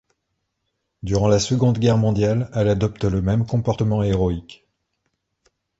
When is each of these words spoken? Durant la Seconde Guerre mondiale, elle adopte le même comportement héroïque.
Durant 1.03 1.27
la 1.27 1.37
Seconde 1.37 1.77
Guerre 1.77 1.99
mondiale, 1.99 2.49
elle 2.55 2.69
adopte 2.69 3.03
le 3.03 3.21
même 3.21 3.45
comportement 3.45 4.01
héroïque. 4.01 4.67